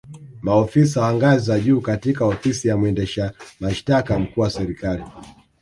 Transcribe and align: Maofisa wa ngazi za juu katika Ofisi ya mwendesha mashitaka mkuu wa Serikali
Maofisa 0.41 1.01
wa 1.01 1.13
ngazi 1.13 1.45
za 1.45 1.59
juu 1.59 1.81
katika 1.81 2.25
Ofisi 2.25 2.67
ya 2.67 2.77
mwendesha 2.77 3.31
mashitaka 3.59 4.19
mkuu 4.19 4.41
wa 4.41 4.49
Serikali 4.49 5.03